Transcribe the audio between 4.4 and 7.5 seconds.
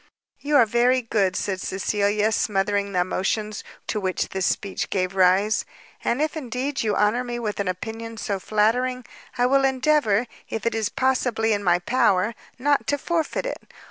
speech gave rise, "and if indeed you honour me